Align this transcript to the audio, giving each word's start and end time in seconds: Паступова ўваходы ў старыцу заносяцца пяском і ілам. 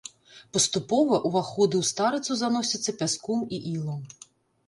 Паступова 0.55 1.17
ўваходы 1.29 1.75
ў 1.81 1.89
старыцу 1.91 2.37
заносяцца 2.41 2.91
пяском 3.01 3.43
і 3.59 3.59
ілам. 3.75 4.01